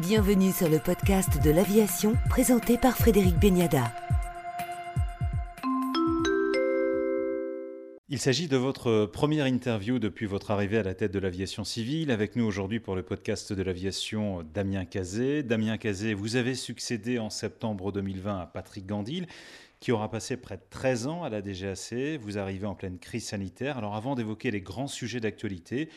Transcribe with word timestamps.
Bienvenue 0.00 0.52
sur 0.52 0.68
le 0.68 0.78
podcast 0.78 1.42
de 1.42 1.50
l'aviation 1.50 2.14
présenté 2.30 2.78
par 2.78 2.96
Frédéric 2.96 3.36
Beniada. 3.40 3.92
Il 8.08 8.20
s'agit 8.20 8.46
de 8.46 8.56
votre 8.56 9.06
première 9.06 9.46
interview 9.46 9.98
depuis 9.98 10.26
votre 10.26 10.52
arrivée 10.52 10.78
à 10.78 10.84
la 10.84 10.94
tête 10.94 11.10
de 11.10 11.18
l'aviation 11.18 11.64
civile. 11.64 12.12
Avec 12.12 12.36
nous 12.36 12.44
aujourd'hui 12.44 12.78
pour 12.78 12.94
le 12.94 13.02
podcast 13.02 13.52
de 13.52 13.60
l'aviation, 13.60 14.44
Damien 14.54 14.84
Cazé. 14.84 15.42
Damien 15.42 15.78
Cazé, 15.78 16.14
vous 16.14 16.36
avez 16.36 16.54
succédé 16.54 17.18
en 17.18 17.28
septembre 17.28 17.90
2020 17.90 18.38
à 18.38 18.46
Patrick 18.46 18.86
Gandil, 18.86 19.26
qui 19.80 19.90
aura 19.90 20.08
passé 20.12 20.36
près 20.36 20.58
de 20.58 20.62
13 20.70 21.08
ans 21.08 21.24
à 21.24 21.28
la 21.28 21.42
DGAC. 21.42 22.20
Vous 22.20 22.38
arrivez 22.38 22.66
en 22.66 22.76
pleine 22.76 23.00
crise 23.00 23.26
sanitaire. 23.26 23.76
Alors 23.76 23.96
avant 23.96 24.14
d'évoquer 24.14 24.52
les 24.52 24.60
grands 24.60 24.86
sujets 24.86 25.18
d'actualité, 25.18 25.88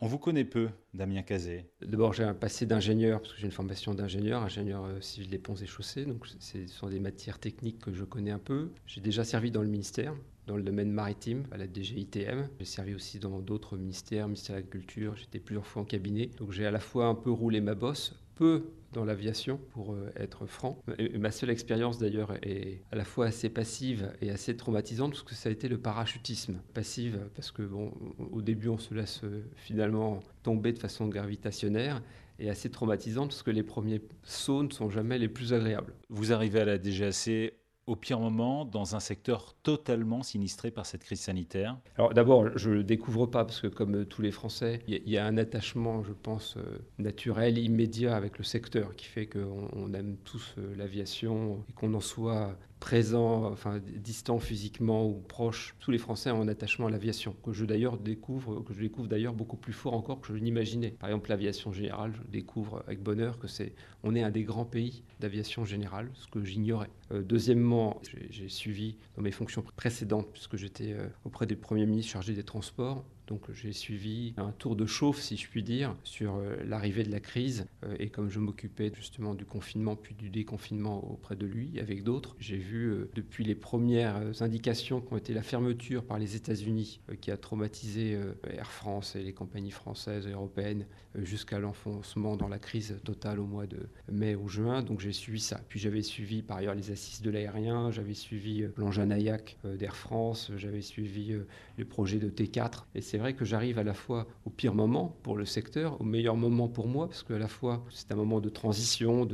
on 0.00 0.06
vous 0.06 0.18
connaît 0.18 0.44
peu, 0.44 0.68
Damien 0.94 1.22
Cazé. 1.22 1.66
D'abord, 1.80 2.12
j'ai 2.12 2.24
un 2.24 2.34
passé 2.34 2.66
d'ingénieur, 2.66 3.20
parce 3.20 3.34
que 3.34 3.40
j'ai 3.40 3.46
une 3.46 3.52
formation 3.52 3.94
d'ingénieur, 3.94 4.42
ingénieur 4.42 4.84
euh, 4.84 5.00
civil 5.00 5.30
des 5.30 5.38
ponts 5.38 5.54
et 5.54 5.66
chaussées, 5.66 6.04
donc 6.04 6.26
ce 6.26 6.66
sont 6.66 6.88
des 6.88 7.00
matières 7.00 7.38
techniques 7.38 7.78
que 7.78 7.92
je 7.92 8.04
connais 8.04 8.32
un 8.32 8.38
peu. 8.38 8.70
J'ai 8.86 9.00
déjà 9.00 9.24
servi 9.24 9.50
dans 9.50 9.62
le 9.62 9.68
ministère, 9.68 10.14
dans 10.46 10.56
le 10.56 10.62
domaine 10.62 10.90
maritime, 10.90 11.44
à 11.52 11.56
la 11.56 11.66
DGITM. 11.66 12.48
J'ai 12.58 12.64
servi 12.64 12.94
aussi 12.94 13.18
dans 13.18 13.40
d'autres 13.40 13.76
ministères, 13.76 14.26
ministère 14.26 14.56
de 14.56 14.60
l'Agriculture, 14.60 15.14
j'étais 15.16 15.38
plusieurs 15.38 15.66
fois 15.66 15.82
en 15.82 15.84
cabinet. 15.84 16.30
Donc 16.38 16.50
j'ai 16.52 16.66
à 16.66 16.70
la 16.70 16.80
fois 16.80 17.06
un 17.06 17.14
peu 17.14 17.30
roulé 17.30 17.60
ma 17.60 17.74
bosse, 17.74 18.14
peu 18.42 18.64
dans 18.92 19.04
l'aviation, 19.04 19.60
pour 19.70 19.94
euh, 19.94 20.10
être 20.16 20.46
franc. 20.46 20.82
Et 20.98 21.16
ma 21.16 21.30
seule 21.30 21.50
expérience 21.50 21.98
d'ailleurs 21.98 22.34
est 22.42 22.82
à 22.90 22.96
la 22.96 23.04
fois 23.04 23.26
assez 23.26 23.48
passive 23.48 24.12
et 24.20 24.30
assez 24.30 24.56
traumatisante, 24.56 25.12
parce 25.12 25.22
que 25.22 25.36
ça 25.36 25.48
a 25.48 25.52
été 25.52 25.68
le 25.68 25.78
parachutisme. 25.78 26.56
Passive, 26.74 27.20
parce 27.36 27.52
que 27.52 27.62
bon, 27.62 27.92
au 28.32 28.42
début 28.42 28.68
on 28.68 28.78
se 28.78 28.94
laisse 28.94 29.20
euh, 29.22 29.44
finalement 29.54 30.18
tomber 30.42 30.72
de 30.72 30.78
façon 30.80 31.06
gravitationnaire, 31.06 32.02
et 32.40 32.50
assez 32.50 32.68
traumatisante, 32.68 33.28
parce 33.28 33.44
que 33.44 33.52
les 33.52 33.62
premiers 33.62 34.02
sauts 34.24 34.64
ne 34.64 34.70
sont 34.70 34.90
jamais 34.90 35.18
les 35.18 35.28
plus 35.28 35.52
agréables. 35.52 35.94
Vous 36.08 36.32
arrivez 36.32 36.60
à 36.60 36.64
la 36.64 36.78
DGAC 36.78 37.52
au 37.86 37.96
pire 37.96 38.20
moment 38.20 38.64
dans 38.64 38.94
un 38.94 39.00
secteur 39.00 39.54
totalement 39.62 40.22
sinistré 40.22 40.70
par 40.70 40.86
cette 40.86 41.02
crise 41.02 41.20
sanitaire 41.20 41.76
Alors 41.96 42.14
d'abord, 42.14 42.56
je 42.56 42.70
ne 42.70 42.74
le 42.76 42.84
découvre 42.84 43.26
pas 43.26 43.44
parce 43.44 43.60
que 43.60 43.66
comme 43.66 44.04
tous 44.06 44.22
les 44.22 44.30
Français, 44.30 44.80
il 44.86 45.08
y, 45.08 45.18
a 45.18 45.26
un 45.26 45.36
attachement, 45.36 46.02
je 46.04 46.12
pense, 46.12 46.56
euh, 46.56 46.78
naturel, 46.98 47.58
immédiat 47.58 48.16
avec 48.16 48.38
le 48.38 48.44
secteur 48.44 48.94
qui 48.94 49.06
fait 49.06 49.26
qu'on 49.26 49.92
aime 49.94 50.16
tous 50.24 50.54
euh, 50.58 50.74
l'aviation 50.76 51.64
et 51.68 51.72
qu'on 51.72 51.94
en 51.94 52.00
soit 52.00 52.56
présent, 52.82 53.44
enfin 53.44 53.78
distant 53.78 54.40
physiquement 54.40 55.06
ou 55.06 55.14
proche. 55.14 55.76
Tous 55.78 55.92
les 55.92 55.98
Français 55.98 56.32
ont 56.32 56.42
un 56.42 56.48
attachement 56.48 56.88
à 56.88 56.90
l'aviation 56.90 57.36
que 57.44 57.52
je 57.52 57.64
d'ailleurs 57.64 57.96
découvre, 57.96 58.60
que 58.62 58.74
je 58.74 58.80
découvre 58.80 59.06
d'ailleurs 59.06 59.34
beaucoup 59.34 59.56
plus 59.56 59.72
fort 59.72 59.94
encore 59.94 60.20
que 60.20 60.34
je 60.34 60.38
n'imaginais. 60.42 60.90
Par 60.90 61.08
exemple, 61.08 61.30
l'aviation 61.30 61.72
générale, 61.72 62.12
je 62.12 62.28
découvre 62.28 62.82
avec 62.88 63.00
bonheur 63.00 63.38
que 63.38 63.46
c'est, 63.46 63.72
on 64.02 64.16
est 64.16 64.24
un 64.24 64.32
des 64.32 64.42
grands 64.42 64.64
pays 64.64 65.04
d'aviation 65.20 65.64
générale, 65.64 66.10
ce 66.14 66.26
que 66.26 66.42
j'ignorais. 66.42 66.90
Euh, 67.12 67.22
deuxièmement, 67.22 68.00
j'ai 68.30 68.48
suivi 68.48 68.96
dans 69.14 69.22
mes 69.22 69.30
fonctions 69.30 69.62
précédentes, 69.76 70.32
puisque 70.32 70.56
j'étais 70.56 70.92
euh, 70.92 71.06
auprès 71.24 71.46
du 71.46 71.54
Premier 71.54 71.86
ministre 71.86 72.10
chargé 72.10 72.34
des 72.34 72.42
Transports, 72.42 73.04
donc 73.32 73.50
j'ai 73.54 73.72
suivi 73.72 74.34
un 74.36 74.52
tour 74.52 74.76
de 74.76 74.84
chauffe, 74.84 75.18
si 75.18 75.38
je 75.38 75.48
puis 75.48 75.62
dire, 75.62 75.96
sur 76.04 76.34
euh, 76.34 76.56
l'arrivée 76.66 77.02
de 77.02 77.10
la 77.10 77.18
crise. 77.18 77.64
Euh, 77.82 77.96
et 77.98 78.10
comme 78.10 78.28
je 78.28 78.38
m'occupais 78.38 78.92
justement 78.94 79.34
du 79.34 79.46
confinement 79.46 79.96
puis 79.96 80.14
du 80.14 80.28
déconfinement 80.28 81.10
auprès 81.10 81.34
de 81.34 81.46
lui, 81.46 81.80
avec 81.80 82.04
d'autres, 82.04 82.36
j'ai 82.38 82.58
vu 82.58 82.90
euh, 82.90 83.10
depuis 83.14 83.42
les 83.42 83.54
premières 83.54 84.42
indications 84.42 85.00
qui 85.00 85.14
ont 85.14 85.16
été 85.16 85.32
la 85.32 85.42
fermeture 85.42 86.04
par 86.04 86.18
les 86.18 86.36
États-Unis, 86.36 87.00
qui 87.22 87.30
a 87.30 87.38
traumatisé 87.38 88.18
Air 88.50 88.70
France 88.70 89.16
et 89.16 89.22
les 89.22 89.32
compagnies 89.32 89.70
françaises 89.70 90.26
et 90.26 90.32
européennes, 90.32 90.84
jusqu'à 91.14 91.58
l'enfoncement 91.58 92.36
dans 92.36 92.48
la 92.48 92.58
crise 92.58 92.98
totale 93.04 93.40
au 93.40 93.46
mois 93.46 93.66
de 93.66 93.88
mai 94.10 94.34
ou 94.34 94.48
juin. 94.48 94.82
Donc 94.82 95.00
j'ai 95.00 95.12
suivi 95.12 95.40
ça. 95.40 95.60
Puis 95.68 95.80
j'avais 95.80 96.02
suivi 96.02 96.42
par 96.42 96.58
ailleurs 96.58 96.74
les 96.74 96.90
assises 96.90 97.22
de 97.22 97.30
l'aérien, 97.30 97.90
j'avais 97.90 98.14
suivi 98.14 98.66
l'engin 98.76 99.10
Ayak 99.10 99.58
d'Air 99.64 99.96
France, 99.96 100.50
j'avais 100.56 100.82
suivi 100.82 101.34
le 101.76 101.84
projet 101.84 102.18
de 102.18 102.28
T4. 102.28 102.84
Et 102.94 103.00
c'est 103.00 103.21
vrai 103.22 103.34
que 103.34 103.44
j'arrive 103.44 103.78
à 103.78 103.84
la 103.84 103.94
fois 103.94 104.26
au 104.44 104.50
pire 104.50 104.74
moment 104.74 105.16
pour 105.22 105.36
le 105.36 105.46
secteur, 105.46 106.00
au 106.00 106.04
meilleur 106.04 106.36
moment 106.36 106.68
pour 106.68 106.88
moi, 106.88 107.08
parce 107.08 107.22
qu'à 107.22 107.38
la 107.38 107.48
fois 107.48 107.84
c'est 107.90 108.12
un 108.12 108.16
moment 108.16 108.40
de 108.40 108.48
transition, 108.48 109.26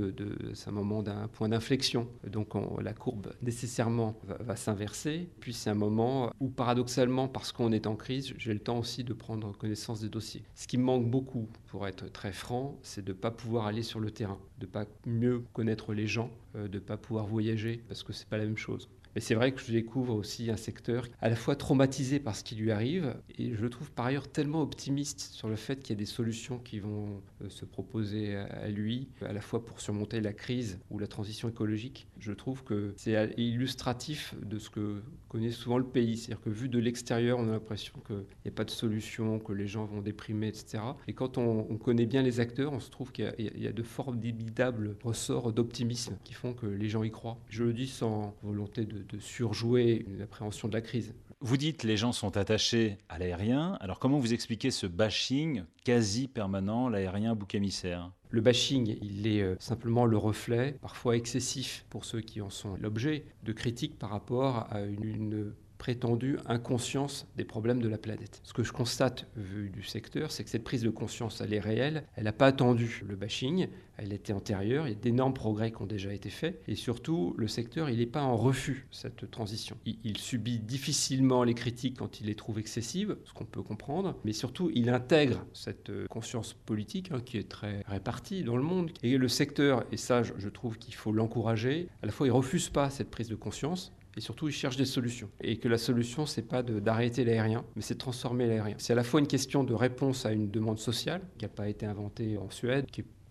c'est 0.54 0.68
un 0.68 0.72
moment 0.72 1.02
d'un 1.02 1.28
point 1.28 1.48
d'inflexion. 1.48 2.08
Donc 2.26 2.48
la 2.80 2.92
courbe 2.92 3.32
nécessairement 3.42 4.14
va, 4.24 4.56
s'inverser. 4.56 5.28
Puis 5.40 5.52
c'est 5.52 5.70
un 5.70 5.74
moment 5.74 6.30
où 6.40 6.48
paradoxalement, 6.48 7.28
parce 7.28 7.52
qu'on 7.52 7.72
est 7.72 7.86
en 7.86 7.96
crise, 7.96 8.34
j'ai 8.38 8.52
le 8.52 8.60
temps 8.60 8.78
aussi 8.78 9.04
de 9.04 9.12
prendre 9.12 9.56
connaissance 9.56 10.00
des 10.00 10.08
dossiers. 10.08 10.44
Ce 10.54 10.66
qui 10.66 10.78
me 10.78 10.84
manque 10.84 11.08
beaucoup, 11.10 11.48
pour 11.66 11.86
être 11.86 12.10
très 12.10 12.32
franc, 12.32 12.78
c'est 12.82 13.04
de 13.04 13.12
ne 13.12 13.16
pas 13.16 13.30
pouvoir 13.30 13.66
aller 13.66 13.82
sur 13.82 14.00
le 14.00 14.10
terrain, 14.10 14.38
de 14.58 14.66
ne 14.66 14.70
pas 14.70 14.84
mieux 15.06 15.44
connaître 15.52 15.92
les 15.92 16.06
gens, 16.06 16.30
euh, 16.56 16.68
de 16.68 16.78
ne 16.78 16.82
pas 16.82 16.96
pouvoir 16.96 17.26
voyager, 17.26 17.82
parce 17.88 18.02
que 18.02 18.12
c'est 18.12 18.28
pas 18.28 18.38
la 18.38 18.44
même 18.44 18.56
chose. 18.56 18.88
Mais 19.18 19.22
c'est 19.22 19.34
vrai 19.34 19.50
que 19.50 19.60
je 19.60 19.72
découvre 19.72 20.14
aussi 20.14 20.48
un 20.48 20.56
secteur 20.56 21.08
à 21.20 21.28
la 21.28 21.34
fois 21.34 21.56
traumatisé 21.56 22.20
par 22.20 22.36
ce 22.36 22.44
qui 22.44 22.54
lui 22.54 22.70
arrive 22.70 23.16
et 23.36 23.52
je 23.52 23.60
le 23.60 23.68
trouve 23.68 23.90
par 23.90 24.06
ailleurs 24.06 24.28
tellement 24.28 24.62
optimiste 24.62 25.18
sur 25.32 25.48
le 25.48 25.56
fait 25.56 25.80
qu'il 25.82 25.96
y 25.96 25.98
a 25.98 25.98
des 25.98 26.06
solutions 26.06 26.60
qui 26.60 26.78
vont 26.78 27.20
euh, 27.42 27.48
se 27.48 27.64
proposer 27.64 28.36
à 28.36 28.68
lui, 28.68 29.08
à 29.22 29.32
la 29.32 29.40
fois 29.40 29.64
pour 29.64 29.80
surmonter 29.80 30.20
la 30.20 30.32
crise 30.32 30.78
ou 30.90 31.00
la 31.00 31.08
transition 31.08 31.48
écologique. 31.48 32.06
Je 32.20 32.30
trouve 32.30 32.62
que 32.62 32.94
c'est 32.96 33.34
illustratif 33.36 34.36
de 34.40 34.60
ce 34.60 34.70
que 34.70 35.02
connaît 35.28 35.50
souvent 35.50 35.78
le 35.78 35.84
pays. 35.84 36.16
C'est-à-dire 36.16 36.42
que 36.42 36.50
vu 36.50 36.68
de 36.68 36.78
l'extérieur, 36.78 37.38
on 37.38 37.48
a 37.48 37.52
l'impression 37.52 37.94
qu'il 38.06 38.24
n'y 38.44 38.48
a 38.48 38.54
pas 38.54 38.64
de 38.64 38.70
solution, 38.70 39.38
que 39.38 39.52
les 39.52 39.66
gens 39.66 39.84
vont 39.84 40.00
déprimer, 40.00 40.48
etc. 40.48 40.82
Et 41.06 41.12
quand 41.12 41.38
on, 41.38 41.64
connaît 41.78 42.06
bien 42.06 42.22
les 42.22 42.40
acteurs, 42.40 42.72
on 42.72 42.80
se 42.80 42.90
trouve 42.90 43.12
qu'il 43.12 43.32
y, 43.38 43.66
a 43.66 43.72
de 43.72 43.82
formidables 43.82 44.96
ressorts 45.02 45.52
d'optimisme 45.52 46.16
qui 46.24 46.34
font 46.34 46.54
que 46.54 46.66
les 46.66 46.88
gens 46.88 47.02
y 47.02 47.10
croient. 47.10 47.38
Je 47.48 47.64
le 47.64 47.72
dis 47.72 47.86
sans 47.86 48.36
volonté 48.42 48.84
de, 48.84 49.07
de 49.08 49.18
surjouer 49.18 50.04
une 50.08 50.22
appréhension 50.22 50.68
de 50.68 50.74
la 50.74 50.80
crise. 50.80 51.14
Vous 51.40 51.56
dites 51.56 51.84
les 51.84 51.96
gens 51.96 52.12
sont 52.12 52.36
attachés 52.36 52.98
à 53.08 53.18
l'aérien. 53.18 53.78
Alors 53.80 53.98
comment 53.98 54.18
vous 54.18 54.34
expliquez 54.34 54.70
ce 54.70 54.86
bashing 54.86 55.62
quasi 55.84 56.26
permanent, 56.26 56.88
l'aérien 56.88 57.34
bouc 57.34 57.54
émissaire? 57.54 58.10
Le 58.30 58.40
bashing, 58.40 58.98
il 59.00 59.26
est 59.26 59.42
euh, 59.42 59.56
simplement 59.58 60.04
le 60.04 60.18
reflet, 60.18 60.76
parfois 60.82 61.16
excessif 61.16 61.86
pour 61.88 62.04
ceux 62.04 62.20
qui 62.20 62.40
en 62.40 62.50
sont 62.50 62.76
l'objet, 62.76 63.24
de 63.44 63.52
critiques 63.52 63.98
par 63.98 64.10
rapport 64.10 64.66
à 64.70 64.82
une 64.82 65.54
prétendue 65.78 66.38
inconscience 66.46 67.26
des 67.36 67.44
problèmes 67.44 67.80
de 67.80 67.88
la 67.88 67.98
planète. 67.98 68.40
Ce 68.42 68.52
que 68.52 68.64
je 68.64 68.72
constate, 68.72 69.26
vu 69.36 69.70
du 69.70 69.82
secteur, 69.82 70.30
c'est 70.30 70.44
que 70.44 70.50
cette 70.50 70.64
prise 70.64 70.82
de 70.82 70.90
conscience, 70.90 71.40
elle 71.40 71.54
est 71.54 71.60
réelle, 71.60 72.04
elle 72.16 72.24
n'a 72.24 72.32
pas 72.32 72.46
attendu 72.46 73.02
le 73.06 73.16
bashing, 73.16 73.68
elle 73.96 74.12
était 74.12 74.32
antérieure, 74.32 74.86
il 74.86 74.90
y 74.90 74.96
a 74.96 74.98
d'énormes 74.98 75.34
progrès 75.34 75.72
qui 75.72 75.82
ont 75.82 75.86
déjà 75.86 76.12
été 76.12 76.30
faits, 76.30 76.62
et 76.68 76.76
surtout, 76.76 77.34
le 77.36 77.48
secteur, 77.48 77.90
il 77.90 77.98
n'est 77.98 78.06
pas 78.06 78.22
en 78.22 78.36
refus, 78.36 78.86
cette 78.90 79.30
transition. 79.30 79.76
Il, 79.84 80.18
subit 80.18 80.58
difficilement 80.58 81.44
les 81.44 81.54
critiques 81.54 81.98
quand 81.98 82.20
il 82.20 82.26
les 82.26 82.34
trouve 82.34 82.58
excessives, 82.58 83.16
ce 83.24 83.32
qu'on 83.32 83.44
peut 83.44 83.62
comprendre, 83.62 84.16
mais 84.24 84.32
surtout, 84.32 84.70
il 84.74 84.88
intègre 84.90 85.44
cette 85.52 85.90
conscience 86.08 86.54
politique 86.54 87.10
hein, 87.12 87.20
qui 87.24 87.38
est 87.38 87.48
très 87.48 87.82
répartie 87.86 88.42
dans 88.44 88.56
le 88.56 88.62
monde, 88.62 88.90
et 89.02 89.16
le 89.16 89.28
secteur, 89.28 89.84
et 89.90 89.96
ça, 89.96 90.22
je, 90.22 90.32
je 90.36 90.48
trouve 90.48 90.78
qu'il 90.78 90.94
faut 90.94 91.12
l'encourager, 91.12 91.88
à 92.02 92.06
la 92.06 92.12
fois, 92.12 92.26
il 92.26 92.30
refuse 92.30 92.68
pas 92.68 92.90
cette 92.90 93.10
prise 93.10 93.28
de 93.28 93.36
conscience, 93.36 93.92
et 94.18 94.20
surtout 94.20 94.48
ils 94.48 94.52
cherchent 94.52 94.76
des 94.76 94.84
solutions. 94.84 95.30
Et 95.40 95.58
que 95.58 95.68
la 95.68 95.78
solution, 95.78 96.26
c'est 96.26 96.42
pas 96.42 96.64
d'arrêter 96.64 97.24
l'aérien, 97.24 97.64
mais 97.76 97.82
c'est 97.82 97.94
de 97.94 98.00
transformer 98.00 98.48
l'aérien. 98.48 98.74
C'est 98.78 98.92
à 98.92 98.96
la 98.96 99.04
fois 99.04 99.20
une 99.20 99.28
question 99.28 99.62
de 99.62 99.74
réponse 99.74 100.26
à 100.26 100.32
une 100.32 100.50
demande 100.50 100.80
sociale 100.80 101.22
qui 101.38 101.44
n'a 101.44 101.48
pas 101.48 101.68
été 101.68 101.86
inventée 101.86 102.36
en 102.36 102.50
Suède, 102.50 102.86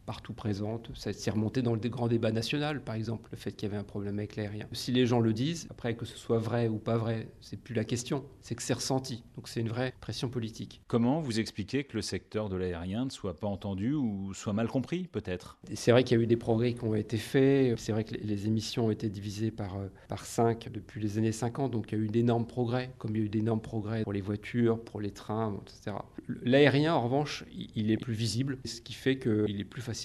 partout 0.08 0.34
présente. 0.34 0.90
Ça 0.96 1.12
s'est 1.12 1.30
remonté 1.30 1.62
dans 1.62 1.74
le 1.74 1.80
grand 1.90 2.08
débat 2.08 2.32
national, 2.32 2.82
par 2.82 2.96
exemple, 2.96 3.28
le 3.30 3.38
fait 3.38 3.52
qu'il 3.52 3.68
y 3.68 3.72
avait 3.72 3.80
un 3.80 3.84
problème 3.84 4.18
avec 4.18 4.38
l'aérien. 4.38 4.66
Si 4.72 4.92
les 4.94 5.06
gens 5.06 5.20
le 5.20 5.34
disent, 5.34 5.68
après 5.70 5.96
que 5.96 6.06
ce 6.06 6.18
soit 6.18 6.40
vrai 6.40 6.70
ou 6.70 6.78
pas 6.78 6.98
vrai, 6.98 7.28
c'est 7.42 7.58
plus 7.58 7.76
la 7.76 7.84
question, 7.84 8.24
c'est 8.40 8.56
que 8.56 8.64
c'est 8.64 8.74
ressenti. 8.74 9.26
Donc 9.36 9.50
c'est 9.50 9.60
une 9.60 9.68
vraie 9.68 9.94
pression 10.00 10.30
politique. 10.30 10.82
Comment 10.88 11.20
vous 11.20 11.42
expliquez 11.42 11.84
que 11.84 11.98
le 11.98 12.02
secteur 12.02 12.48
de 12.48 12.56
l'aérien 12.56 13.04
ne 13.06 13.10
soit 13.10 13.36
pas 13.36 13.48
entendu 13.48 13.94
ou 13.94 14.34
soit 14.34 14.54
mal 14.54 14.70
compris, 14.70 15.08
peut-être? 15.08 15.58
C'est 15.74 15.92
vrai 15.92 16.06
qu'il 16.06 16.18
y 16.18 16.22
a 16.22 16.24
eu 16.24 16.28
des 16.28 16.38
progrès 16.38 16.74
qui 16.74 16.86
ont 16.86 16.96
été 16.96 17.18
faits. 17.18 17.78
C'est 17.78 17.92
vrai 17.92 18.06
que 18.06 18.16
les 18.16 18.48
émissions 18.48 18.86
ont 18.86 18.92
été 18.92 19.10
divisées 19.10 19.52
par, 19.52 19.78
euh, 19.78 19.88
par 20.08 20.26
5 20.26 20.70
depuis 20.72 21.02
les 21.02 21.18
années 21.18 21.34
50, 21.34 21.72
donc 21.72 21.92
il 21.92 21.98
y 21.98 22.02
a 22.02 22.04
eu 22.04 22.08
d'énormes 22.08 22.48
progrès, 22.48 22.92
comme 22.98 23.14
il 23.18 23.20
y 23.20 23.22
a 23.24 23.26
eu 23.26 23.30
d'énormes 23.30 23.62
progrès 23.62 24.04
pour 24.04 24.14
les 24.14 24.22
voitures, 24.22 24.82
pour 24.82 25.02
les 25.02 25.12
trains, 25.12 25.60
etc. 25.62 25.98
L'aérien, 26.44 26.96
en 26.96 27.04
revanche, 27.04 27.44
il 27.76 27.92
est 27.92 27.98
plus 27.98 28.14
visible, 28.14 28.58
ce 28.64 28.80
qui 28.80 28.94
fait 28.94 29.20
qu'il 29.20 29.60
est 29.60 29.66
plus 29.66 29.82
facile 29.82 29.97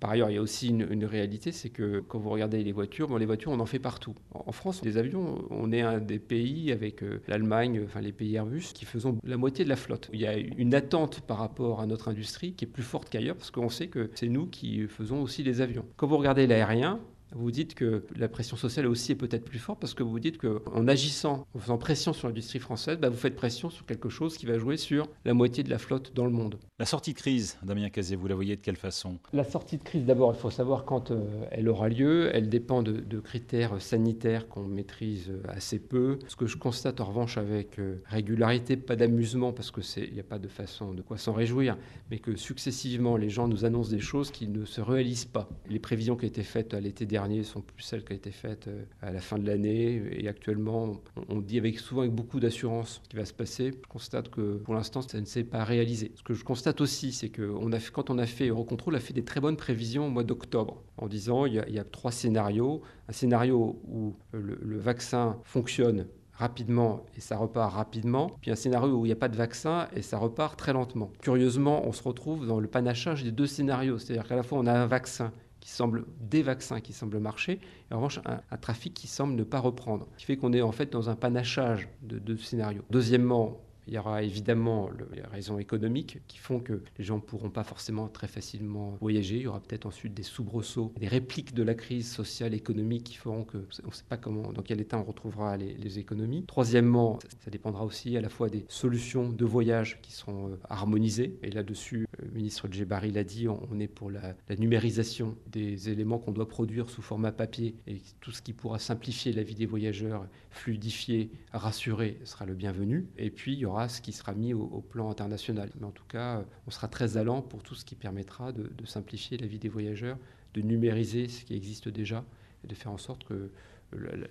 Par 0.00 0.10
ailleurs, 0.10 0.30
il 0.30 0.34
y 0.34 0.38
a 0.38 0.42
aussi 0.42 0.68
une, 0.68 1.04
réalité, 1.04 1.52
c'est 1.52 1.70
que 1.70 2.00
quand 2.00 2.18
vous 2.18 2.30
regardez 2.30 2.62
les 2.62 2.72
voitures, 2.72 3.08
bon, 3.08 3.16
les 3.16 3.26
voitures, 3.26 3.52
on 3.52 3.60
en 3.60 3.66
fait 3.66 3.78
partout. 3.78 4.14
En 4.32 4.52
France, 4.52 4.82
les 4.84 4.96
avions, 4.96 5.44
on 5.50 5.72
est 5.72 5.82
un 5.82 5.98
des 5.98 6.18
pays 6.18 6.72
avec 6.72 7.02
euh, 7.02 7.20
l'Allemagne, 7.28 7.82
enfin 7.84 8.00
les 8.00 8.12
pays 8.12 8.34
Airbus, 8.36 8.72
qui 8.74 8.84
faisons 8.84 9.18
la 9.24 9.36
moitié 9.36 9.64
de 9.64 9.68
la 9.68 9.76
flotte. 9.76 10.08
Il 10.12 10.20
y 10.20 10.26
a 10.26 10.36
une 10.36 10.74
attente 10.74 11.20
par 11.20 11.38
rapport 11.38 11.80
à 11.80 11.86
notre 11.86 12.08
industrie 12.08 12.54
qui 12.54 12.64
est 12.64 12.68
plus 12.68 12.82
forte 12.82 13.10
qu'ailleurs, 13.10 13.36
parce 13.36 13.50
qu'on 13.50 13.68
sait 13.68 13.88
que 13.88 14.10
c'est 14.14 14.28
nous 14.28 14.46
qui 14.46 14.86
faisons 14.88 15.22
aussi 15.22 15.42
les 15.42 15.60
avions. 15.60 15.84
Quand 15.96 16.06
vous 16.06 16.16
regardez 16.16 16.46
l'aérien, 16.46 17.00
Vous 17.34 17.50
dites 17.50 17.74
que 17.74 18.04
la 18.16 18.28
pression 18.28 18.56
sociale 18.56 18.86
aussi 18.86 19.12
est 19.12 19.16
peut-être 19.16 19.44
plus 19.44 19.58
forte 19.58 19.80
parce 19.80 19.94
que 19.94 20.02
vous 20.02 20.20
dites 20.20 20.38
qu'en 20.38 20.86
agissant, 20.86 21.46
en 21.54 21.58
faisant 21.58 21.78
pression 21.78 22.12
sur 22.12 22.28
l'industrie 22.28 22.58
française, 22.58 22.98
bah, 22.98 23.08
vous 23.08 23.16
faites 23.16 23.34
pression 23.34 23.70
sur 23.70 23.86
quelque 23.86 24.08
chose 24.08 24.36
qui 24.36 24.46
va 24.46 24.58
jouer 24.58 24.76
sur 24.76 25.08
la 25.24 25.34
moitié 25.34 25.62
de 25.62 25.70
la 25.70 25.78
flotte 25.78 26.12
dans 26.14 26.24
le 26.24 26.30
monde. 26.30 26.58
La 26.78 26.84
sortie 26.84 27.12
de 27.12 27.18
crise, 27.18 27.58
Damien 27.62 27.88
Cazé, 27.88 28.16
vous 28.16 28.26
la 28.26 28.34
voyez 28.34 28.56
de 28.56 28.60
quelle 28.60 28.76
façon? 28.76 29.18
La 29.32 29.44
sortie 29.44 29.78
de 29.78 29.82
crise, 29.82 30.04
d'abord, 30.04 30.34
il 30.34 30.38
faut 30.38 30.50
savoir 30.50 30.84
quand 30.84 31.10
euh, 31.10 31.24
elle 31.50 31.68
aura 31.68 31.88
lieu. 31.88 32.30
Elle 32.34 32.48
dépend 32.48 32.82
de, 32.82 33.20
critères 33.20 33.80
sanitaires 33.80 34.48
qu'on 34.48 34.64
maîtrise 34.64 35.30
euh, 35.30 35.42
assez 35.48 35.78
peu. 35.78 36.18
Ce 36.28 36.36
que 36.36 36.46
je 36.46 36.56
constate 36.56 37.00
en 37.00 37.04
revanche 37.04 37.38
avec 37.38 37.78
euh, 37.78 38.02
régularité, 38.06 38.76
pas 38.76 38.96
d'amusement 38.96 39.52
parce 39.52 39.70
qu'il 39.70 40.12
n'y 40.12 40.20
a 40.20 40.24
pas 40.24 40.38
de 40.38 40.48
façon 40.48 40.92
de 40.92 41.02
quoi 41.02 41.18
s'en 41.18 41.32
réjouir, 41.32 41.78
mais 42.10 42.18
que 42.18 42.36
successivement 42.36 43.16
les 43.16 43.30
gens 43.30 43.48
nous 43.48 43.64
annoncent 43.64 43.90
des 43.90 44.00
choses 44.00 44.30
qui 44.30 44.48
ne 44.48 44.64
se 44.64 44.80
réalisent 44.80 45.24
pas. 45.24 45.48
Les 45.70 45.78
prévisions 45.78 46.16
qui 46.16 46.26
été 46.26 46.42
faites 46.42 46.74
à 46.74 46.80
l'été 46.80 47.06
dernier 47.06 47.21
sont 47.44 47.60
plus 47.60 47.82
celles 47.82 48.04
qui 48.04 48.12
ont 48.12 48.16
été 48.16 48.30
faites 48.30 48.68
à 49.00 49.10
la 49.12 49.20
fin 49.20 49.38
de 49.38 49.46
l'année 49.46 50.02
et 50.12 50.28
actuellement 50.28 51.00
on 51.28 51.40
dit 51.40 51.58
avec, 51.58 51.78
souvent 51.78 52.02
avec 52.02 52.12
beaucoup 52.12 52.40
d'assurance 52.40 53.00
ce 53.02 53.08
qui 53.08 53.16
va 53.16 53.24
se 53.24 53.32
passer. 53.32 53.72
Je 53.82 53.88
constate 53.88 54.28
que 54.28 54.56
pour 54.58 54.74
l'instant 54.74 55.02
ça 55.02 55.20
ne 55.20 55.24
s'est 55.24 55.44
pas 55.44 55.64
réalisé. 55.64 56.12
Ce 56.14 56.22
que 56.22 56.34
je 56.34 56.44
constate 56.44 56.80
aussi 56.80 57.12
c'est 57.12 57.28
que 57.28 57.42
a 57.42 57.78
quand 57.92 58.10
on 58.10 58.18
a 58.18 58.26
fait 58.26 58.48
Eurocontrol, 58.48 58.94
on 58.94 58.96
a 58.96 59.00
fait 59.00 59.12
des 59.12 59.24
très 59.24 59.40
bonnes 59.40 59.56
prévisions 59.56 60.06
au 60.06 60.10
mois 60.10 60.24
d'octobre 60.24 60.82
en 60.98 61.08
disant 61.08 61.46
il 61.46 61.54
y, 61.54 61.78
a, 61.78 61.84
trois 61.84 62.12
scénarios. 62.12 62.82
Un 63.08 63.12
scénario 63.12 63.80
où 63.88 64.14
le, 64.32 64.58
le 64.60 64.78
vaccin 64.78 65.38
fonctionne 65.44 66.06
rapidement 66.32 67.04
et 67.16 67.20
ça 67.20 67.36
repart 67.36 67.72
rapidement, 67.72 68.36
puis 68.40 68.50
un 68.50 68.56
scénario 68.56 68.96
où 68.96 69.04
il 69.04 69.08
n'y 69.08 69.12
a 69.12 69.16
pas 69.16 69.28
de 69.28 69.36
vaccin 69.36 69.88
et 69.94 70.02
ça 70.02 70.18
repart 70.18 70.58
très 70.58 70.72
lentement. 70.72 71.10
Curieusement, 71.20 71.86
on 71.86 71.92
se 71.92 72.02
retrouve 72.02 72.46
dans 72.46 72.58
le 72.58 72.68
panachage 72.68 73.22
des 73.22 73.30
deux 73.30 73.46
scénarios, 73.46 73.98
c'est-à-dire 73.98 74.26
qu'à 74.26 74.36
la 74.36 74.42
fois 74.42 74.58
on 74.58 74.66
a 74.66 74.72
un 74.72 74.86
vaccin 74.86 75.32
qui 75.62 75.70
semble, 75.70 76.04
des 76.20 76.42
vaccins 76.42 76.80
qui 76.80 76.92
semblent 76.92 77.20
marcher, 77.20 77.60
et 77.88 77.94
en 77.94 77.98
revanche 77.98 78.18
un, 78.24 78.56
trafic 78.56 78.92
qui 78.94 79.06
semble 79.06 79.36
ne 79.36 79.44
pas 79.44 79.60
reprendre, 79.60 80.08
ce 80.14 80.18
qui 80.18 80.24
fait 80.26 80.36
qu'on 80.36 80.52
est 80.52 80.60
en 80.60 80.72
fait 80.72 80.92
dans 80.92 81.08
un 81.08 81.14
panachage 81.14 81.88
de 82.02 82.18
deux 82.18 82.36
scénarios. 82.36 82.82
Deuxièmement, 82.90 83.60
il 83.86 83.94
y 83.94 83.98
aura 83.98 84.22
évidemment 84.22 84.90
les 85.12 85.22
raisons 85.22 85.58
économiques 85.58 86.18
qui 86.28 86.38
font 86.38 86.60
que 86.60 86.82
les 86.98 87.04
gens 87.04 87.16
ne 87.16 87.20
pourront 87.20 87.50
pas 87.50 87.64
forcément 87.64 88.08
très 88.08 88.28
facilement 88.28 88.96
voyager. 89.00 89.36
Il 89.36 89.42
y 89.42 89.46
aura 89.46 89.60
peut-être 89.60 89.86
ensuite 89.86 90.14
des 90.14 90.22
soubresauts, 90.22 90.92
des 90.98 91.08
répliques 91.08 91.54
de 91.54 91.62
la 91.62 91.74
crise 91.74 92.10
sociale, 92.10 92.54
économique 92.54 93.04
qui 93.04 93.16
feront 93.16 93.44
que 93.44 93.58
on 93.84 93.88
ne 93.88 93.92
sait 93.92 94.04
pas 94.08 94.16
comment, 94.16 94.52
dans 94.52 94.62
quel 94.62 94.80
état 94.80 94.98
on 94.98 95.04
retrouvera 95.04 95.56
les, 95.56 95.98
économies. 95.98 96.44
Troisièmement, 96.46 97.18
ça 97.44 97.50
dépendra 97.50 97.84
aussi 97.84 98.16
à 98.16 98.22
la 98.22 98.30
fois 98.30 98.48
des 98.48 98.64
solutions 98.68 99.28
de 99.28 99.44
voyage 99.44 100.00
qui 100.00 100.12
seront 100.12 100.48
euh, 100.48 100.56
harmonisées. 100.70 101.38
Et 101.42 101.50
là-dessus, 101.50 102.06
le 102.18 102.30
ministre 102.30 102.66
Djebari 102.70 103.10
l'a 103.10 103.24
dit, 103.24 103.46
on 103.46 103.78
est 103.78 103.88
pour 103.88 104.10
la, 104.10 104.34
la 104.48 104.56
numérisation 104.56 105.36
des 105.48 105.90
éléments 105.90 106.18
qu'on 106.18 106.32
doit 106.32 106.48
produire 106.48 106.88
sous 106.88 107.02
format 107.02 107.32
papier 107.32 107.74
et 107.86 108.00
tout 108.20 108.30
ce 108.30 108.40
qui 108.40 108.54
pourra 108.54 108.78
simplifier 108.78 109.32
la 109.32 109.42
vie 109.42 109.54
des 109.54 109.66
voyageurs, 109.66 110.26
fluidifier, 110.50 111.30
rassurer 111.52 112.18
sera 112.24 112.46
le 112.46 112.54
bienvenu. 112.54 113.06
Et 113.18 113.30
puis, 113.30 113.52
il 113.52 113.58
y 113.58 113.66
aura 113.66 113.71
ce 113.88 114.00
qui 114.00 114.12
sera 114.12 114.34
mis 114.34 114.54
au, 114.54 114.80
plan 114.80 115.10
international. 115.10 115.70
Mais 115.80 115.86
en 115.86 115.90
tout 115.90 116.04
cas, 116.04 116.38
euh, 116.38 116.42
on 116.66 116.70
sera 116.70 116.88
très 116.88 117.16
allant 117.16 117.42
pour 117.42 117.62
tout 117.62 117.74
ce 117.74 117.84
qui 117.84 117.94
permettra 117.94 118.52
de, 118.52 118.70
simplifier 118.84 119.38
la 119.38 119.46
vie 119.46 119.58
des 119.58 119.68
voyageurs, 119.68 120.18
de 120.54 120.60
numériser 120.60 121.28
ce 121.28 121.44
qui 121.44 121.54
existe 121.54 121.88
déjà 121.88 122.24
et 122.64 122.66
de 122.66 122.74
faire 122.74 122.92
en 122.92 122.98
sorte 122.98 123.24
que 123.24 123.50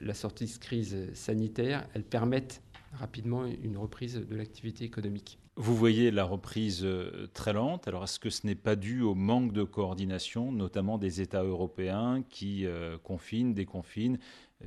la 0.02 0.14
sortie 0.16 0.46
de 0.46 0.60
crise 0.60 1.14
sanitaire, 1.14 1.88
elle 1.94 2.04
permette 2.04 2.64
rapidement 2.94 3.46
une 3.46 3.78
reprise 3.78 4.16
de 4.16 4.36
l'activité 4.36 4.84
économique. 4.86 5.38
Vous 5.58 5.76
voyez 5.76 6.12
la 6.12 6.24
reprise 6.24 6.82
euh, 6.84 7.28
très 7.34 7.54
lente. 7.54 7.88
Alors 7.88 8.06
est-ce 8.06 8.20
que 8.20 8.30
ce 8.30 8.48
n'est 8.48 8.56
pas 8.56 8.76
dû 8.76 9.02
au 9.02 9.16
manque 9.16 9.52
de 9.52 9.64
coordination, 9.64 10.52
notamment 10.52 10.98
des 10.98 11.22
États 11.22 11.44
européens 11.44 12.24
qui 12.30 12.66
euh, 12.66 12.98
confinent, 12.98 13.54
déconfinent 13.54 14.18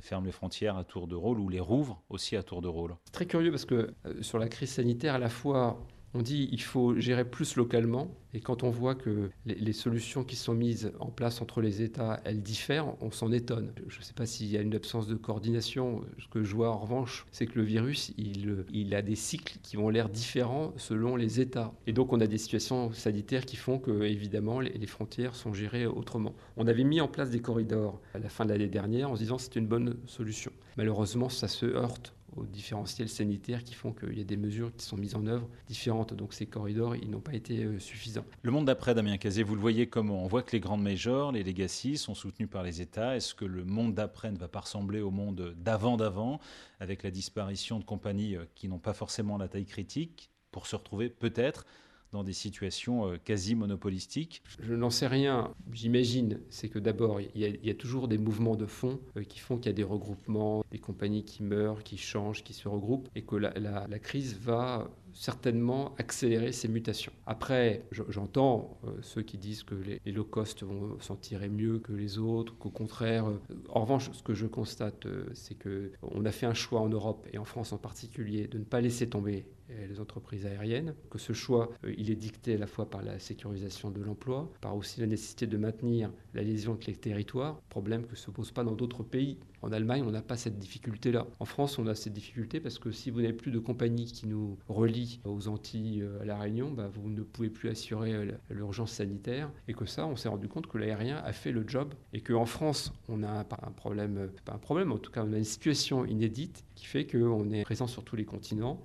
ferment 0.01 0.25
les 0.25 0.31
frontières 0.31 0.77
à 0.77 0.83
tour 0.83 1.07
de 1.07 1.15
rôle 1.15 1.39
ou 1.39 1.49
les 1.49 1.59
rouvrent 1.59 2.01
aussi 2.09 2.35
à 2.35 2.43
tour 2.43 2.61
de 2.61 2.67
rôle. 2.67 2.95
C'est 3.05 3.13
très 3.13 3.25
curieux 3.25 3.51
parce 3.51 3.65
que 3.65 3.93
euh, 4.05 4.21
sur 4.21 4.39
la 4.39 4.47
crise 4.47 4.71
sanitaire, 4.71 5.15
à 5.15 5.19
la 5.19 5.29
fois 5.29 5.79
on 6.15 6.21
dit 6.21 6.47
qu'il 6.47 6.61
faut 6.61 6.97
gérer 6.97 7.25
plus 7.25 7.57
localement, 7.57 8.09
et 8.33 8.39
quand 8.39 8.63
on 8.63 8.69
voit 8.69 8.95
que 8.95 9.29
les, 9.45 9.73
solutions 9.73 10.23
qui 10.23 10.35
sont 10.35 10.53
mises 10.53 10.91
en 10.99 11.09
place 11.09 11.41
entre 11.41 11.61
les 11.61 11.81
États, 11.81 12.21
elles 12.25 12.41
diffèrent, 12.41 12.93
on 13.01 13.11
s'en 13.11 13.31
étonne. 13.31 13.71
Je 13.87 13.99
ne 13.99 14.03
sais 14.03 14.13
pas 14.13 14.25
s'il 14.25 14.47
y 14.47 14.57
a 14.57 14.61
une 14.61 14.75
absence 14.75 15.07
de 15.07 15.15
coordination. 15.15 16.01
Ce 16.19 16.27
que 16.27 16.43
je 16.43 16.53
vois 16.53 16.69
en 16.69 16.77
revanche, 16.77 17.25
c'est 17.31 17.45
que 17.45 17.57
le 17.57 17.65
virus, 17.65 18.13
il, 18.17 18.65
il 18.73 18.93
a 18.93 19.01
des 19.01 19.15
cycles 19.15 19.57
qui 19.63 19.77
ont 19.77 19.89
l'air 19.89 20.09
différents 20.09 20.73
selon 20.75 21.15
les 21.15 21.39
États. 21.39 21.73
Et 21.87 21.93
donc 21.93 22.11
on 22.11 22.19
a 22.19 22.27
des 22.27 22.37
situations 22.37 22.91
sanitaires 22.91 23.45
qui 23.45 23.55
font 23.55 23.79
que, 23.79 24.03
évidemment, 24.03 24.59
les, 24.59 24.71
les 24.71 24.87
frontières 24.87 25.35
sont 25.35 25.53
gérées 25.53 25.85
autrement. 25.85 26.33
On 26.57 26.67
avait 26.67 26.83
mis 26.83 26.99
en 26.99 27.07
place 27.07 27.29
des 27.29 27.39
corridors 27.39 28.01
à 28.13 28.19
la 28.19 28.27
fin 28.27 28.45
de 28.45 28.51
l'année 28.51 28.67
dernière 28.67 29.11
en 29.11 29.15
se 29.15 29.21
disant 29.21 29.37
c'était 29.37 29.59
une 29.59 29.67
bonne 29.67 29.95
solution. 30.07 30.51
Malheureusement, 30.77 31.29
ça 31.29 31.47
se 31.47 31.65
heurte 31.65 32.13
aux 32.35 32.45
différentiels 32.45 33.09
sanitaires 33.09 33.63
qui 33.63 33.73
font 33.73 33.93
qu'il 33.93 34.17
y 34.17 34.21
a 34.21 34.25
des 34.25 34.37
mesures 34.37 34.71
qui 34.75 34.85
sont 34.85 34.97
mises 34.97 35.15
en 35.15 35.25
œuvre 35.27 35.47
différentes. 35.67 36.13
Donc 36.13 36.33
ces 36.33 36.45
corridors, 36.45 36.95
ils 36.95 37.09
n'ont 37.09 37.21
pas 37.21 37.33
été 37.33 37.63
euh, 37.63 37.79
suffisants. 37.79 38.25
Le 38.41 38.51
monde 38.51 38.65
d'après, 38.65 38.93
Damien 38.93 39.17
Cazé, 39.17 39.43
vous 39.43 39.55
le 39.55 39.61
voyez 39.61 39.87
comment 39.87 40.23
On 40.23 40.27
voit 40.27 40.43
que 40.43 40.51
les 40.51 40.59
grandes 40.59 40.83
majors, 40.83 41.31
les 41.31 41.43
legacies 41.43 41.97
sont 41.97 42.15
soutenus 42.15 42.49
par 42.49 42.63
les 42.63 42.81
États. 42.81 43.15
Est-ce 43.15 43.33
que 43.33 43.45
le 43.45 43.63
monde 43.63 43.93
d'après 43.93 44.31
ne 44.31 44.37
va 44.37 44.47
pas 44.47 44.61
ressembler 44.61 45.01
au 45.01 45.11
monde 45.11 45.55
d'avant 45.57 45.97
d'avant, 45.97 46.39
avec 46.79 47.03
la 47.03 47.11
disparition 47.11 47.79
de 47.79 47.83
compagnies 47.83 48.35
euh, 48.35 48.45
qui 48.55 48.67
n'ont 48.67 48.79
pas 48.79 48.93
forcément 48.93 49.37
la 49.37 49.47
taille 49.47 49.65
critique, 49.65 50.29
pour 50.51 50.67
se 50.67 50.75
retrouver 50.75 51.09
peut-être 51.09 51.65
dans 52.11 52.23
des 52.23 52.33
situations 52.33 53.07
euh, 53.07 53.17
quasi 53.23 53.55
monopolistiques 53.55 54.41
Je 54.59 54.73
n'en 54.73 54.89
sais 54.89 55.07
rien. 55.07 55.53
J'imagine, 55.71 56.39
c'est 56.49 56.69
que 56.69 56.79
d'abord, 56.79 57.19
il 57.21 57.29
y, 57.35 57.69
a 57.69 57.73
toujours 57.73 58.07
des 58.07 58.17
mouvements 58.17 58.55
de 58.55 58.65
fond 58.65 58.99
euh, 59.17 59.23
qui 59.23 59.39
font 59.39 59.57
qu'il 59.57 59.67
y 59.67 59.69
a 59.69 59.73
des 59.73 59.83
regroupements, 59.83 60.63
des 60.71 60.79
compagnies 60.79 61.25
qui 61.25 61.43
meurent, 61.43 61.83
qui 61.83 61.97
changent, 61.97 62.43
qui 62.43 62.53
se 62.53 62.67
regroupent, 62.67 63.09
et 63.15 63.23
que 63.23 63.35
la, 63.35 63.99
crise 63.99 64.37
va 64.39 64.89
certainement 65.15 65.95
accélérer 65.97 66.51
ces 66.51 66.67
mutations. 66.67 67.13
Après, 67.25 67.83
j'entends 68.09 68.77
euh, 68.83 68.91
ceux 69.01 69.21
qui 69.23 69.37
disent 69.37 69.63
que 69.63 69.75
les, 69.75 70.11
low 70.11 70.23
cost 70.23 70.63
vont 70.63 70.99
s'en 70.99 71.15
tirer 71.15 71.49
mieux 71.49 71.79
que 71.79 71.93
les 71.93 72.19
autres, 72.19 72.55
qu'au 72.57 72.69
contraire. 72.69 73.25
en 73.69 73.81
revanche, 73.81 74.11
ce 74.11 74.21
que 74.21 74.33
je 74.33 74.45
constate, 74.45 75.07
c'est 75.33 75.55
que 75.55 75.91
on 76.03 76.25
a 76.25 76.31
fait 76.31 76.45
un 76.45 76.53
choix 76.53 76.81
en 76.81 76.89
Europe 76.89 77.27
et 77.33 77.37
en 77.37 77.45
France 77.45 77.73
en 77.73 77.77
particulier 77.77 78.47
de 78.47 78.57
ne 78.59 78.63
pas 78.63 78.81
laisser 78.81 79.09
tomber 79.09 79.45
les 79.69 79.99
entreprises 79.99 80.45
aériennes, 80.45 80.93
que 81.09 81.17
ce 81.17 81.33
choix, 81.33 81.71
euh, 81.83 81.93
il 81.97 82.11
est 82.11 82.15
dicté 82.15 82.55
à 82.55 82.57
la 82.57 82.67
fois 82.67 82.89
par 82.89 83.01
la 83.01 83.19
sécurisation 83.19 83.89
de 83.89 84.01
l'emploi, 84.01 84.51
par 84.61 84.75
aussi 84.75 84.99
la 84.99 85.07
nécessité 85.07 85.47
de 85.47 85.57
maintenir 85.57 86.11
la 86.33 86.43
liaison 86.43 86.73
avec 86.73 86.85
les 86.85 86.95
territoires, 86.95 87.59
problème 87.69 88.05
que 88.05 88.11
ne 88.11 88.17
se 88.17 88.31
pose 88.31 88.51
pas 88.51 88.63
dans 88.63 88.73
d'autres 88.73 89.03
pays. 89.03 89.37
En 89.61 89.71
Allemagne, 89.71 90.03
on 90.05 90.11
n'a 90.11 90.21
pas 90.21 90.37
cette 90.37 90.59
difficulté-là. 90.59 91.25
En 91.39 91.45
France, 91.45 91.79
on 91.79 91.87
a 91.87 91.95
cette 91.95 92.13
difficulté 92.13 92.59
parce 92.59 92.77
que 92.77 92.91
si 92.91 93.09
vous 93.09 93.21
n'avez 93.21 93.33
plus 93.33 93.51
de 93.51 93.57
compagnie 93.57 94.05
qui 94.05 94.27
nous 94.27 94.57
relie 94.67 95.04
aux 95.23 95.47
Antilles, 95.47 96.01
euh, 96.01 96.21
à 96.21 96.25
La 96.25 96.37
Réunion, 96.37 96.71
bah, 96.71 96.89
vous 96.91 97.09
ne 97.09 97.21
pouvez 97.21 97.49
plus 97.49 97.69
assurer 97.69 98.13
euh, 98.13 98.31
l'urgence 98.49 98.91
sanitaire. 98.91 99.51
Et 99.67 99.73
que 99.73 99.85
ça, 99.85 100.05
on 100.05 100.15
s'est 100.15 100.29
rendu 100.29 100.47
compte 100.47 100.67
que 100.67 100.77
l'aérien 100.77 101.17
a 101.17 101.33
fait 101.33 101.51
le 101.51 101.63
job 101.67 101.93
et 102.13 102.21
qu'en 102.21 102.45
France, 102.45 102.93
on 103.09 103.23
a 103.23 103.29
un 103.29 103.71
problème, 103.71 104.29
pas 104.45 104.53
un 104.53 104.57
problème, 104.57 104.91
en 104.91 104.97
tout 104.97 105.11
cas, 105.11 105.23
on 105.25 105.33
a 105.33 105.37
une 105.37 105.43
situation 105.43 106.05
inédite 106.05 106.63
qui 106.75 106.85
fait 106.85 107.05
qu'on 107.05 107.51
est 107.51 107.63
présent 107.63 107.87
sur 107.87 108.03
tous 108.03 108.15
les 108.15 108.25
continents, 108.25 108.81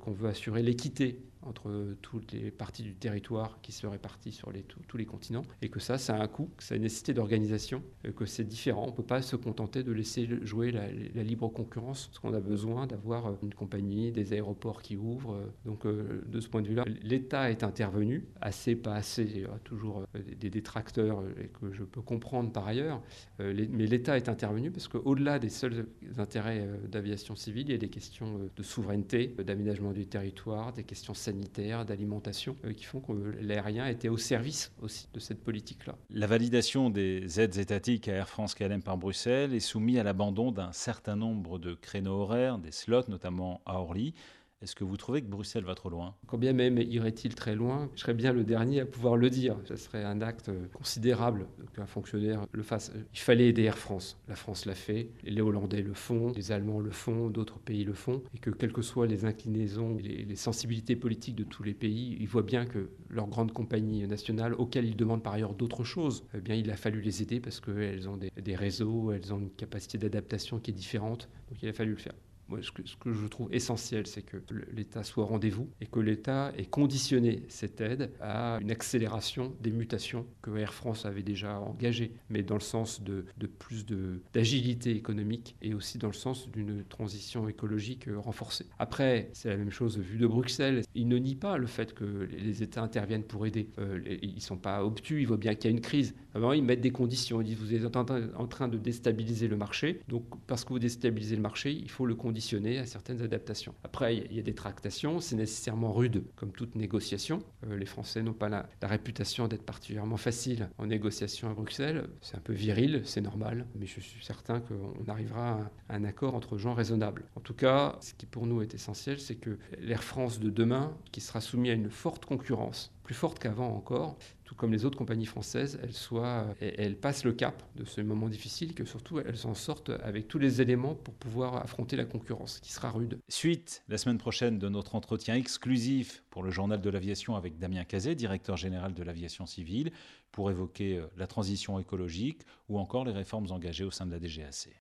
qu'on 0.00 0.12
veut 0.12 0.28
assurer 0.28 0.62
l'équité 0.62 1.18
entre 1.42 1.96
toutes 2.02 2.32
les 2.32 2.50
parties 2.50 2.82
du 2.82 2.94
territoire 2.94 3.58
qui 3.62 3.72
se 3.72 3.86
répartissent 3.86 4.36
sur 4.36 4.52
tous 4.88 4.96
les 4.96 5.06
continents, 5.06 5.44
et 5.60 5.68
que 5.68 5.80
ça, 5.80 5.98
ça 5.98 6.16
a 6.16 6.22
un 6.22 6.28
coût, 6.28 6.50
que 6.56 6.62
ça 6.62 6.74
a 6.74 6.76
une 6.76 6.82
nécessité 6.82 7.14
d'organisation, 7.14 7.82
euh, 8.06 8.12
que 8.12 8.26
c'est 8.26 8.44
différent. 8.44 8.84
On 8.84 8.90
ne 8.90 8.96
peut 8.96 9.02
pas 9.02 9.22
se 9.22 9.36
contenter 9.36 9.82
de 9.82 9.92
laisser 9.92 10.28
jouer 10.42 10.70
la, 10.70 10.88
libre 11.22 11.48
concurrence, 11.48 12.06
parce 12.06 12.18
qu'on 12.18 12.34
a 12.34 12.40
besoin 12.40 12.86
d'avoir 12.86 13.26
euh, 13.26 13.32
une 13.42 13.54
compagnie, 13.54 14.12
des 14.12 14.32
aéroports 14.32 14.82
qui 14.82 14.96
ouvrent. 14.96 15.34
Euh, 15.34 15.46
donc 15.64 15.86
de 15.86 16.40
ce 16.40 16.48
point 16.48 16.62
de 16.62 16.68
vue-là, 16.68 16.84
l'État 17.02 17.50
est 17.50 17.62
intervenu, 17.62 18.26
assez, 18.40 18.76
pas 18.76 18.94
assez, 18.94 19.22
il 19.22 19.40
y 19.42 19.44
a 19.44 19.58
toujours 19.64 20.04
des 20.14 20.50
détracteurs 20.50 21.22
que 21.60 21.72
je 21.72 21.82
peux 21.84 22.00
comprendre 22.02 22.52
par 22.52 22.66
ailleurs, 22.66 23.02
mais 23.38 23.86
l'État 23.86 24.16
est 24.16 24.28
intervenu 24.28 24.70
parce 24.70 24.88
qu'au-delà 24.88 25.38
des 25.38 25.48
seuls 25.48 25.86
intérêts 26.18 26.68
d'aviation 26.88 27.36
civile, 27.36 27.68
il 27.68 27.72
y 27.72 27.74
a 27.74 27.78
des 27.78 27.88
questions 27.88 28.50
de 28.54 28.62
souveraineté, 28.62 29.34
d'aménagement 29.44 29.92
du 29.92 30.06
territoire, 30.06 30.72
des 30.72 30.84
questions 30.84 31.14
sanitaires 31.14 31.31
sanitaire, 31.32 31.84
d'alimentation, 31.84 32.56
euh, 32.64 32.72
qui 32.72 32.84
font 32.84 33.00
que 33.00 33.12
l'aérien 33.40 33.86
était 33.86 34.08
au 34.08 34.18
service 34.18 34.72
aussi 34.82 35.08
de 35.12 35.20
cette 35.20 35.42
politique-là. 35.42 35.96
La 36.10 36.26
validation 36.26 36.90
des 36.90 37.40
aides 37.40 37.56
étatiques 37.56 38.08
à 38.08 38.12
Air 38.12 38.28
France 38.28 38.54
KLM 38.54 38.82
par 38.82 38.98
Bruxelles 38.98 39.54
est 39.54 39.60
soumise 39.60 39.98
à 39.98 40.02
l'abandon 40.02 40.52
d'un 40.52 40.72
certain 40.72 41.16
nombre 41.16 41.58
de 41.58 41.74
créneaux 41.74 42.20
horaires, 42.20 42.58
des 42.58 42.72
slots 42.72 43.08
notamment 43.08 43.62
à 43.64 43.80
Orly. 43.80 44.14
Est-ce 44.62 44.76
que 44.76 44.84
vous 44.84 44.96
trouvez 44.96 45.22
que 45.22 45.26
Bruxelles 45.26 45.64
va 45.64 45.74
trop 45.74 45.90
loin? 45.90 46.14
Quand 46.26 46.38
bien 46.38 46.52
même 46.52 46.78
irait-il 46.78 47.34
très 47.34 47.56
loin, 47.56 47.90
je 47.96 48.00
serais 48.00 48.14
bien 48.14 48.32
le 48.32 48.44
dernier 48.44 48.80
à 48.80 48.86
pouvoir 48.86 49.16
le 49.16 49.28
dire. 49.28 49.56
Ce 49.64 49.74
serait 49.74 50.04
un 50.04 50.20
acte 50.20 50.50
considérable 50.72 51.46
qu'un 51.74 51.86
fonctionnaire 51.86 52.46
le 52.52 52.62
fasse. 52.62 52.92
Il 53.12 53.18
fallait 53.18 53.48
aider 53.48 53.64
Air 53.64 53.76
France. 53.76 54.18
La 54.28 54.36
France 54.36 54.64
l'a 54.64 54.74
fait, 54.74 55.10
les 55.24 55.40
Hollandais 55.40 55.82
le 55.82 55.94
font, 55.94 56.32
les 56.36 56.52
Allemands 56.52 56.80
le 56.80 56.90
font, 56.90 57.28
d'autres 57.28 57.58
pays 57.58 57.84
le 57.84 57.92
font, 57.92 58.22
et 58.34 58.38
que 58.38 58.50
quelles 58.50 58.72
que 58.72 58.82
soient 58.82 59.06
les 59.06 59.24
inclinaisons, 59.24 59.96
les, 59.96 60.24
les 60.24 60.36
sensibilités 60.36 60.94
politiques 60.94 61.34
de 61.34 61.44
tous 61.44 61.64
les 61.64 61.74
pays, 61.74 62.16
ils 62.20 62.28
voient 62.28 62.42
bien 62.42 62.64
que 62.64 62.90
leurs 63.10 63.26
grandes 63.26 63.52
compagnies 63.52 64.06
nationales, 64.06 64.54
auxquelles 64.54 64.86
ils 64.86 64.96
demandent 64.96 65.22
par 65.22 65.32
ailleurs 65.32 65.54
d'autres 65.54 65.84
choses, 65.84 66.24
eh 66.34 66.40
bien 66.40 66.54
il 66.54 66.70
a 66.70 66.76
fallu 66.76 67.00
les 67.00 67.22
aider 67.22 67.40
parce 67.40 67.60
qu'elles 67.60 68.08
ont 68.08 68.16
des, 68.16 68.30
des 68.40 68.54
réseaux, 68.54 69.10
elles 69.10 69.32
ont 69.34 69.38
une 69.38 69.50
capacité 69.50 69.98
d'adaptation 69.98 70.60
qui 70.60 70.70
est 70.70 70.74
différente, 70.74 71.28
donc 71.48 71.62
il 71.62 71.68
a 71.68 71.72
fallu 71.72 71.90
le 71.90 71.96
faire 71.96 72.14
ce, 72.60 72.70
que, 72.70 73.12
je 73.12 73.26
trouve 73.26 73.52
essentiel, 73.52 74.06
c'est 74.06 74.22
que 74.22 74.36
l'État 74.72 75.02
soit 75.02 75.24
au 75.24 75.26
rendez-vous 75.26 75.68
et 75.80 75.86
que 75.86 76.00
l'État 76.00 76.52
ait 76.56 76.66
conditionné 76.66 77.42
cette 77.48 77.80
aide 77.80 78.10
à 78.20 78.58
une 78.60 78.70
accélération 78.70 79.54
des 79.60 79.70
mutations 79.70 80.26
que 80.42 80.56
Air 80.56 80.74
France 80.74 81.06
avait 81.06 81.22
déjà 81.22 81.58
engagées, 81.60 82.12
mais 82.28 82.42
dans 82.42 82.54
le 82.54 82.60
sens 82.60 83.02
de, 83.02 83.24
plus 83.58 83.86
d'agilité 84.32 84.94
économique 84.96 85.56
et 85.62 85.74
aussi 85.74 85.98
dans 85.98 86.08
le 86.08 86.12
sens 86.12 86.50
d'une 86.50 86.84
transition 86.84 87.48
écologique 87.48 88.06
renforcée. 88.16 88.66
Après, 88.78 89.30
c'est 89.32 89.48
la 89.48 89.56
même 89.56 89.70
chose 89.70 89.98
vue 89.98 90.18
de 90.18 90.26
Bruxelles. 90.26 90.82
Ils 90.94 91.08
ne 91.08 91.18
nient 91.18 91.36
pas 91.36 91.58
le 91.58 91.66
fait 91.66 91.94
que 91.94 92.28
les 92.30 92.62
États 92.62 92.82
interviennent 92.82 93.24
pour 93.24 93.46
aider. 93.46 93.68
Euh, 93.78 94.00
ils 94.22 94.36
ne 94.36 94.40
sont 94.40 94.56
pas 94.56 94.84
obtus, 94.84 95.20
ils 95.20 95.26
voient 95.26 95.36
bien 95.36 95.54
qu'il 95.54 95.70
y 95.70 95.74
a 95.74 95.76
une 95.76 95.82
crise. 95.82 96.14
Alors, 96.34 96.54
ils 96.54 96.62
mettent 96.62 96.80
des 96.80 96.90
conditions. 96.90 97.40
Ils 97.40 97.46
disent 97.46 97.58
vous 97.58 97.74
êtes 97.74 97.96
en 97.96 98.46
train 98.46 98.68
de 98.68 98.78
déstabiliser 98.78 99.48
le 99.48 99.56
marché, 99.56 100.00
donc 100.08 100.24
parce 100.46 100.64
que 100.64 100.70
vous 100.70 100.78
déstabilisez 100.78 101.36
le 101.36 101.42
marché, 101.42 101.72
il 101.72 101.90
faut 101.90 102.06
le 102.06 102.14
conditionner 102.14 102.41
à 102.78 102.86
certaines 102.86 103.22
adaptations. 103.22 103.74
Après, 103.84 104.16
il 104.16 104.34
y 104.34 104.38
a 104.38 104.42
des 104.42 104.54
tractations, 104.54 105.20
c'est 105.20 105.36
nécessairement 105.36 105.92
rude, 105.92 106.24
comme 106.36 106.52
toute 106.52 106.74
négociation. 106.74 107.42
Euh, 107.66 107.76
les 107.76 107.86
Français 107.86 108.22
n'ont 108.22 108.32
pas 108.32 108.48
la, 108.48 108.68
la 108.80 108.88
réputation 108.88 109.48
d'être 109.48 109.64
particulièrement 109.64 110.16
faciles 110.16 110.68
en 110.78 110.86
négociation 110.86 111.50
à 111.50 111.54
Bruxelles. 111.54 112.08
C'est 112.20 112.36
un 112.36 112.40
peu 112.40 112.52
viril, 112.52 113.02
c'est 113.04 113.20
normal, 113.20 113.66
mais 113.74 113.86
je 113.86 114.00
suis 114.00 114.24
certain 114.24 114.60
qu'on 114.60 115.08
arrivera 115.08 115.70
à 115.88 115.94
un 115.94 116.04
accord 116.04 116.34
entre 116.34 116.58
gens 116.58 116.74
raisonnables. 116.74 117.24
En 117.36 117.40
tout 117.40 117.54
cas, 117.54 117.96
ce 118.00 118.14
qui 118.14 118.26
pour 118.26 118.46
nous 118.46 118.62
est 118.62 118.74
essentiel, 118.74 119.20
c'est 119.20 119.36
que 119.36 119.58
l'Air 119.80 120.02
France 120.02 120.40
de 120.40 120.50
demain, 120.50 120.96
qui 121.12 121.20
sera 121.20 121.40
soumis 121.40 121.70
à 121.70 121.74
une 121.74 121.90
forte 121.90 122.24
concurrence, 122.24 122.92
plus 123.04 123.14
forte 123.14 123.38
qu'avant 123.38 123.74
encore, 123.74 124.16
comme 124.56 124.72
les 124.72 124.84
autres 124.84 124.98
compagnies 124.98 125.26
françaises, 125.26 125.78
elles, 125.82 125.92
soient, 125.92 126.46
elles 126.60 126.96
passent 126.96 127.24
le 127.24 127.32
cap 127.32 127.62
de 127.76 127.84
ce 127.84 128.00
moment 128.00 128.28
difficile, 128.28 128.74
que 128.74 128.84
surtout 128.84 129.18
elles 129.20 129.36
s'en 129.36 129.54
sortent 129.54 129.90
avec 129.90 130.28
tous 130.28 130.38
les 130.38 130.60
éléments 130.60 130.94
pour 130.94 131.14
pouvoir 131.14 131.56
affronter 131.56 131.96
la 131.96 132.04
concurrence, 132.04 132.60
qui 132.60 132.72
sera 132.72 132.90
rude. 132.90 133.18
Suite, 133.28 133.82
la 133.88 133.98
semaine 133.98 134.18
prochaine, 134.18 134.58
de 134.58 134.68
notre 134.68 134.94
entretien 134.94 135.34
exclusif 135.34 136.22
pour 136.30 136.42
le 136.42 136.50
journal 136.50 136.80
de 136.80 136.90
l'aviation 136.90 137.36
avec 137.36 137.58
Damien 137.58 137.84
Cazet, 137.84 138.14
directeur 138.14 138.56
général 138.56 138.94
de 138.94 139.02
l'aviation 139.02 139.46
civile, 139.46 139.92
pour 140.30 140.50
évoquer 140.50 141.02
la 141.16 141.26
transition 141.26 141.78
écologique 141.78 142.40
ou 142.68 142.78
encore 142.78 143.04
les 143.04 143.12
réformes 143.12 143.50
engagées 143.50 143.84
au 143.84 143.90
sein 143.90 144.06
de 144.06 144.12
la 144.12 144.18
DGAC. 144.18 144.68